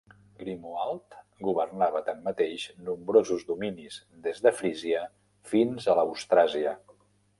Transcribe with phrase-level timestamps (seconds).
[0.43, 1.17] Grimoald
[1.47, 5.05] governava tanmateix nombrosos dominis des de Frísia
[5.53, 6.75] fins a l'Austràsia.